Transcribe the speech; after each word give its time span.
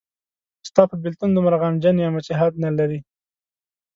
ستا 0.69 0.81
په 0.89 0.95
بېلتون 1.03 1.29
دومره 1.33 1.55
غمجن 1.61 1.95
یمه 1.99 2.21
چې 2.25 2.33
حد 2.39 2.53
نلري 2.63 2.99